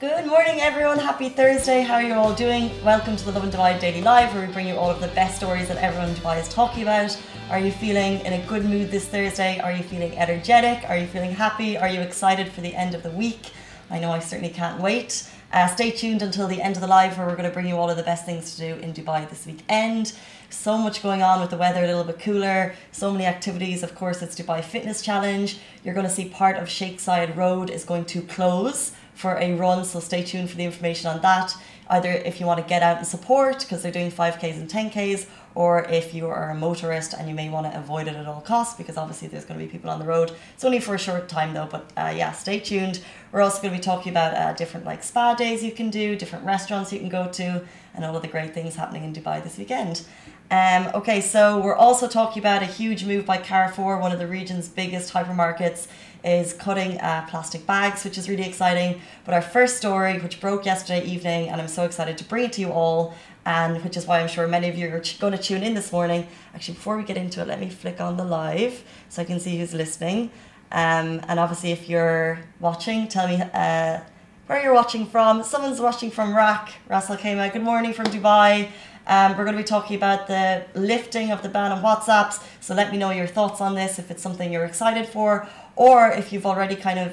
[0.00, 0.98] Good morning, everyone.
[0.98, 1.82] Happy Thursday.
[1.82, 2.68] How are you all doing?
[2.84, 5.36] Welcome to the Lovin Dubai Daily Live, where we bring you all of the best
[5.36, 7.16] stories that everyone in Dubai is talking about.
[7.48, 9.60] Are you feeling in a good mood this Thursday?
[9.60, 10.90] Are you feeling energetic?
[10.90, 11.78] Are you feeling happy?
[11.78, 13.52] Are you excited for the end of the week?
[13.88, 15.30] I know I certainly can't wait.
[15.52, 17.76] Uh, stay tuned until the end of the live, where we're going to bring you
[17.76, 20.12] all of the best things to do in Dubai this weekend.
[20.50, 23.84] So much going on with the weather a little bit cooler, so many activities.
[23.84, 25.56] Of course, it's Dubai Fitness Challenge.
[25.84, 29.84] You're going to see part of Zayed Road is going to close for a run,
[29.84, 31.54] so stay tuned for the information on that.
[31.88, 35.26] Either if you want to get out and support because they're doing 5Ks and 10Ks,
[35.54, 38.40] or if you are a motorist and you may want to avoid it at all
[38.40, 40.32] costs because obviously there's going to be people on the road.
[40.54, 43.00] It's only for a short time though, but uh, yeah, stay tuned.
[43.30, 46.16] We're also going to be talking about uh, different like spa days you can do,
[46.16, 47.62] different restaurants you can go to,
[47.94, 50.04] and all of the great things happening in Dubai this weekend.
[50.50, 54.26] Um, okay, so we're also talking about a huge move by Carrefour, one of the
[54.26, 55.88] region's biggest hypermarkets,
[56.24, 59.00] is cutting uh, plastic bags, which is really exciting.
[59.24, 62.52] But our first story, which broke yesterday evening, and I'm so excited to bring it
[62.54, 65.42] to you all, and which is why I'm sure many of you are going to
[65.42, 66.26] tune in this morning.
[66.54, 69.38] Actually, before we get into it, let me flick on the live so I can
[69.38, 70.30] see who's listening.
[70.72, 74.00] Um, and obviously, if you're watching, tell me uh,
[74.46, 75.42] where you're watching from.
[75.44, 77.52] Someone's watching from RAK, Russell out.
[77.52, 78.70] Good morning from Dubai.
[79.06, 82.42] Um, we're going to be talking about the lifting of the ban on WhatsApps.
[82.60, 86.10] So let me know your thoughts on this if it's something you're excited for, or
[86.10, 87.08] if you've already kind of,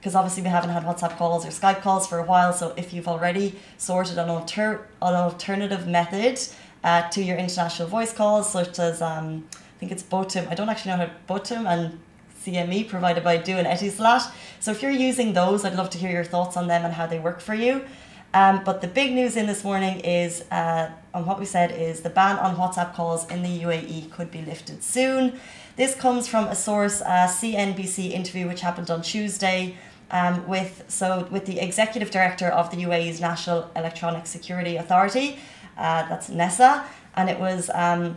[0.00, 2.52] because um, obviously we haven't had WhatsApp calls or Skype calls for a while.
[2.52, 6.40] So if you've already sorted an, alter- an alternative method
[6.82, 10.48] uh, to your international voice calls, such as um, I think it's Botim.
[10.48, 11.98] I don't actually know how Botim and
[12.42, 14.32] CME provided by du and Etisalat.
[14.60, 17.06] So if you're using those, I'd love to hear your thoughts on them and how
[17.06, 17.84] they work for you.
[18.34, 22.10] Um, but the big news in this morning is uh, what we said is the
[22.10, 25.38] ban on WhatsApp calls in the UAE could be lifted soon.
[25.76, 29.76] This comes from a source, a CNBC interview which happened on Tuesday.
[30.10, 35.38] Um, with so with the executive director of the UAE's National Electronic Security Authority,
[35.78, 36.84] uh, that's NESA,
[37.16, 38.16] and it was um,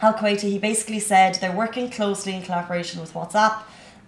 [0.00, 0.50] Al Kuwaiti.
[0.50, 3.64] He basically said they're working closely in collaboration with WhatsApp.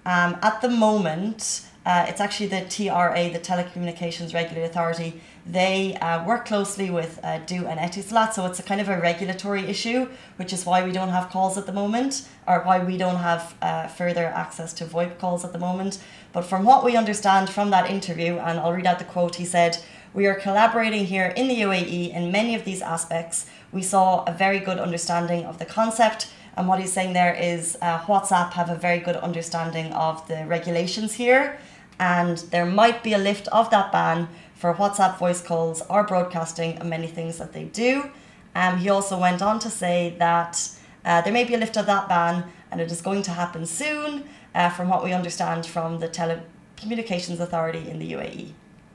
[0.06, 5.20] Um, at the moment, uh, it's actually the TRA, the Telecommunications Regulatory Authority.
[5.46, 8.98] They uh, work closely with uh, du and Etisalat, so it's a kind of a
[8.98, 12.96] regulatory issue, which is why we don't have calls at the moment, or why we
[12.96, 15.98] don't have uh, further access to VoIP calls at the moment.
[16.32, 19.44] But from what we understand from that interview, and I'll read out the quote, he
[19.44, 19.78] said,
[20.14, 23.44] We are collaborating here in the UAE in many of these aspects.
[23.70, 26.30] We saw a very good understanding of the concept.
[26.56, 30.46] And what he's saying there is uh, WhatsApp have a very good understanding of the
[30.46, 31.58] regulations here
[31.98, 36.78] and there might be a lift of that ban for WhatsApp voice calls or broadcasting
[36.78, 38.10] and many things that they do.
[38.54, 40.68] Um, he also went on to say that
[41.04, 43.66] uh, there may be a lift of that ban and it is going to happen
[43.66, 44.24] soon,
[44.54, 48.52] uh, from what we understand from the Telecommunications Authority in the UAE.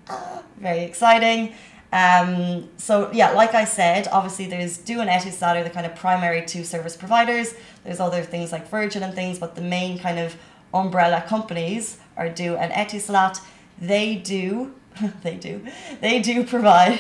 [0.58, 1.54] Very exciting.
[1.92, 5.96] Um, so yeah, like I said, obviously there's du and Etisalat are the kind of
[5.96, 7.56] primary two service providers.
[7.84, 10.36] There's other things like Virgin and things, but the main kind of
[10.74, 13.42] umbrella companies are du and Etisalat.
[13.80, 14.74] They do,
[15.24, 15.66] they do,
[16.02, 17.00] they do provide,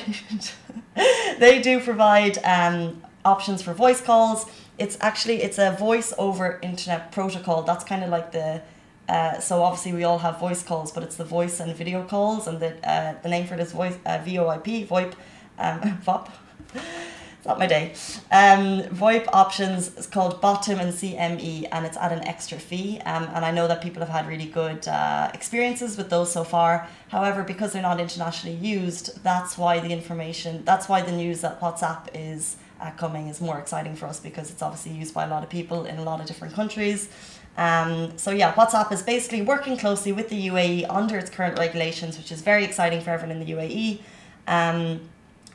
[1.39, 4.45] they do provide um, options for voice calls.
[4.77, 7.63] It's actually it's a voice over internet protocol.
[7.63, 8.61] That's kind of like the
[9.09, 12.47] uh, so obviously we all have voice calls, but it's the voice and video calls,
[12.47, 15.13] and the uh, the name for it is voice uh, VoIP VoIP
[15.57, 16.29] um, VOP
[17.45, 17.93] not my day.
[18.31, 22.99] Um, VoIP options is called Botim and CME, and it's at an extra fee.
[23.05, 26.43] Um, and I know that people have had really good uh, experiences with those so
[26.43, 26.87] far.
[27.09, 31.59] However, because they're not internationally used, that's why the information, that's why the news that
[31.61, 35.29] WhatsApp is uh, coming is more exciting for us because it's obviously used by a
[35.29, 37.09] lot of people in a lot of different countries.
[37.57, 42.17] Um, so yeah, WhatsApp is basically working closely with the UAE under its current regulations,
[42.17, 44.01] which is very exciting for everyone in the UAE.
[44.47, 45.09] Um,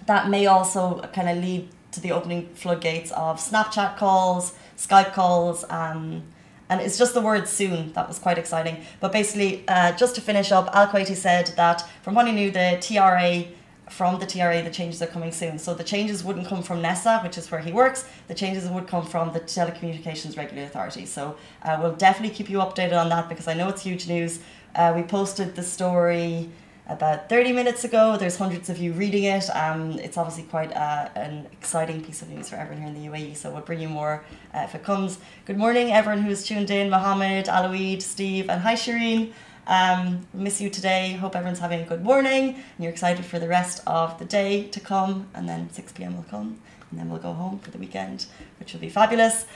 [0.07, 5.65] that may also kind of lead to the opening floodgates of Snapchat calls, Skype calls,
[5.71, 6.23] um,
[6.69, 8.79] and it's just the word soon that was quite exciting.
[9.01, 12.51] But basically, uh, just to finish up, Al Kuwaiti said that from what he knew,
[12.51, 13.45] the TRA,
[13.91, 15.59] from the TRA, the changes are coming soon.
[15.59, 18.09] So the changes wouldn't come from NESA, which is where he works.
[18.29, 21.07] The changes would come from the Telecommunications Regulatory Authority.
[21.07, 24.41] So uh, we'll definitely keep you updated on that because I know it's huge news.
[24.75, 26.51] Uh, we posted the story
[26.87, 28.17] about 30 minutes ago.
[28.17, 29.49] There's hundreds of you reading it.
[29.55, 33.09] Um, it's obviously quite uh, an exciting piece of news for everyone here in the
[33.09, 35.19] UAE, so we'll bring you more uh, if it comes.
[35.47, 39.33] Good morning, everyone who's tuned in Mohammed, Aloid, Steve, and hi, Shireen.
[39.67, 41.13] Um, miss you today.
[41.13, 44.65] Hope everyone's having a good morning and you're excited for the rest of the day
[44.69, 45.29] to come.
[45.35, 46.17] And then 6 p.m.
[46.17, 46.61] will come,
[46.91, 48.27] and then we'll go home for the weekend,
[48.59, 49.47] which will be fabulous.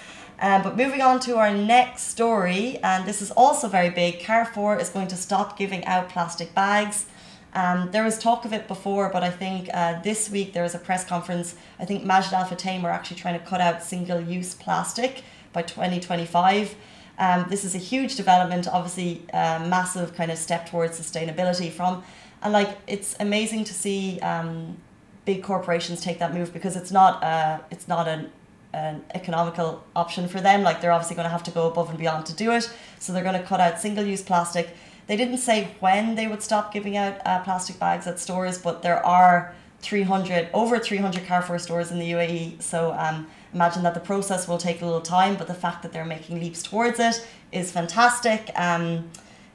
[0.41, 4.79] Um, but moving on to our next story, and this is also very big Carrefour
[4.79, 7.07] is going to stop giving out plastic bags.
[7.55, 10.75] Um, there was talk of it before, but I think uh, this week there was
[10.75, 11.55] a press conference.
[11.79, 15.23] I think Majid Al Futtaim are actually trying to cut out single use plastic
[15.53, 16.75] by 2025.
[17.19, 22.05] Um, this is a huge development, obviously, a massive kind of step towards sustainability from,
[22.43, 24.77] and like it's amazing to see um,
[25.25, 28.31] big corporations take that move because it's not uh, it's not an
[28.73, 30.63] an economical option for them.
[30.63, 32.71] Like they're obviously going to have to go above and beyond to do it.
[32.99, 34.69] So they're going to cut out single use plastic.
[35.09, 38.83] They didn't say when they would stop giving out uh, plastic bags at stores, but
[38.83, 42.63] there are 300 over 300 Carrefour stores in the UAE.
[42.63, 45.93] So um, imagine that the process will take a little time, but the fact that
[45.93, 48.51] they're making leaps towards it is fantastic.
[48.55, 49.11] Um,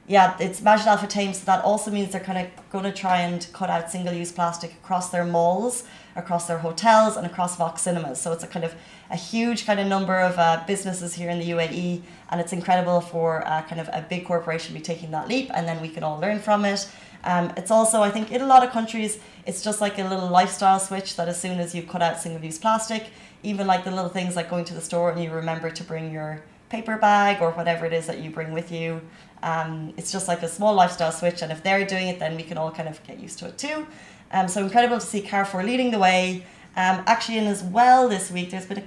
[0.06, 3.20] yeah, it's Majid Al Futtaim, so that also means they're kind of going to try
[3.20, 5.84] and cut out single use plastic across their malls,
[6.14, 8.20] across their hotels, and across Vox cinemas.
[8.20, 8.74] So it's a kind of
[9.10, 13.00] a huge kind of number of uh, businesses here in the UAE, and it's incredible
[13.00, 15.88] for uh, kind of a big corporation to be taking that leap, and then we
[15.88, 16.86] can all learn from it.
[17.24, 20.28] Um, it's also, I think, in a lot of countries, it's just like a little
[20.28, 23.06] lifestyle switch that as soon as you cut out single use plastic,
[23.42, 26.12] even like the little things like going to the store and you remember to bring
[26.12, 29.00] your paper bag or whatever it is that you bring with you.
[29.42, 32.42] Um, it's just like a small lifestyle switch, and if they're doing it, then we
[32.42, 33.86] can all kind of get used to it too.
[34.32, 36.44] Um, so incredible to see Carrefour leading the way.
[36.76, 38.84] Um, actually, and as well this week, there's been a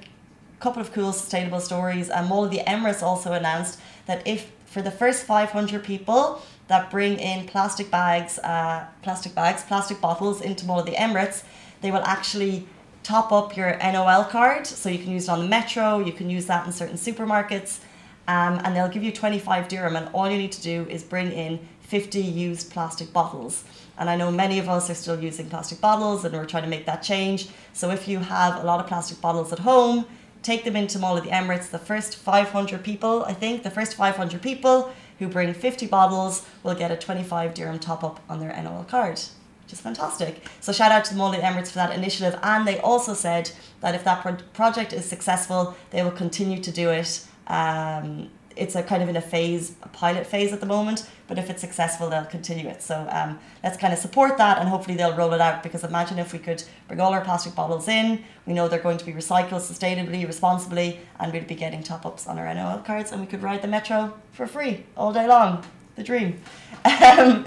[0.59, 2.09] couple of cool sustainable stories.
[2.09, 6.91] Um, Mall of the Emirates also announced that if for the first 500 people that
[6.91, 11.44] bring in plastic bags, uh, plastic bags, plastic bottles into Mall of the Emirates,
[11.81, 12.68] they will actually
[13.07, 14.68] top up your NOL card.
[14.68, 17.80] So you can use it on the metro, you can use that in certain supermarkets,
[18.27, 19.95] um, and they'll give you 25 dirham.
[19.95, 23.63] And all you need to do is bring in 50 used plastic bottles.
[23.98, 26.69] And I know many of us are still using plastic bottles and we're trying to
[26.69, 27.48] make that change.
[27.71, 30.06] So if you have a lot of plastic bottles at home,
[30.44, 31.71] take them into Mall of the Emirates.
[31.71, 36.75] The first 500 people, I think, the first 500 people who bring 50 bottles will
[36.75, 39.21] get a 25 dirham top up on their NOL card
[39.67, 40.41] which is fantastic.
[40.61, 42.39] So shout out to the Mall Emirates for that initiative.
[42.41, 46.71] And they also said that if that pro- project is successful, they will continue to
[46.71, 47.27] do it.
[47.47, 51.37] Um, it's a kind of in a phase, a pilot phase at the moment, but
[51.37, 52.81] if it's successful, they'll continue it.
[52.81, 56.17] So um, let's kind of support that and hopefully they'll roll it out because imagine
[56.17, 59.11] if we could bring all our plastic bottles in, we know they're going to be
[59.11, 63.27] recycled sustainably, responsibly, and we'd be getting top ups on our NOL cards and we
[63.27, 65.65] could ride the metro for free all day long.
[65.97, 66.41] The dream.
[66.85, 67.44] Um,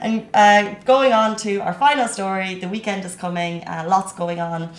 [0.00, 4.38] and uh, going on to our final story, the weekend is coming, uh, lots going
[4.38, 4.70] on.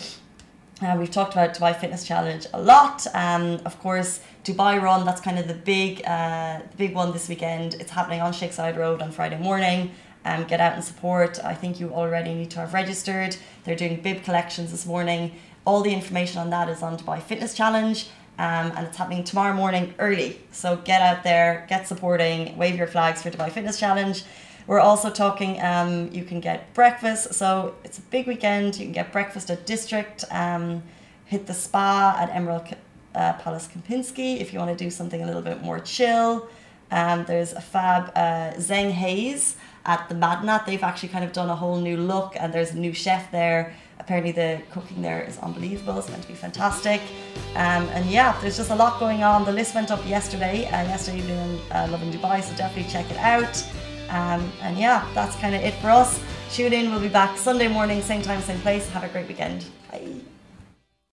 [0.80, 3.06] Uh, we've talked about Dubai Fitness Challenge a lot.
[3.12, 7.28] Um, of course, Dubai Run, that's kind of the big, uh, the big one this
[7.28, 7.74] weekend.
[7.74, 9.90] It's happening on Zayed Road on Friday morning.
[10.24, 11.38] Um, get out and support.
[11.44, 13.36] I think you already need to have registered.
[13.64, 15.32] They're doing bib collections this morning.
[15.66, 18.08] All the information on that is on Dubai Fitness Challenge.
[18.38, 20.40] Um, and it's happening tomorrow morning early.
[20.52, 24.22] So get out there, get supporting, wave your flags for Dubai Fitness Challenge.
[24.68, 27.34] We're also talking, um, you can get breakfast.
[27.34, 28.78] So it's a big weekend.
[28.78, 30.82] You can get breakfast at District, um,
[31.24, 32.74] hit the spa at Emerald
[33.14, 36.48] uh, Palace Kempinski if you want to do something a little bit more chill.
[36.90, 40.66] Um, there's a fab uh, Zheng He's at the Madinat.
[40.66, 43.74] They've actually kind of done a whole new look, and there's a new chef there.
[44.08, 45.98] Apparently, the cooking there is unbelievable.
[45.98, 47.02] It's meant to be fantastic.
[47.54, 49.44] Um, and yeah, there's just a lot going on.
[49.44, 53.10] The list went up yesterday, uh, yesterday evening in uh, Lovin Dubai, so definitely check
[53.10, 53.62] it out.
[54.08, 56.22] Um, and yeah, that's kind of it for us.
[56.50, 56.90] Tune in.
[56.90, 58.88] We'll be back Sunday morning, same time, same place.
[58.88, 59.66] Have a great weekend.
[59.92, 60.37] Bye.